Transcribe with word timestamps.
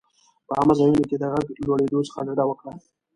په 0.47 0.53
عامه 0.57 0.73
ځایونو 0.79 1.01
کې 1.09 1.15
د 1.19 1.23
غږ 1.33 1.45
لوړېدو 1.65 1.99
څخه 2.07 2.19
ډډه 2.27 2.43
وکړه. 2.47 2.71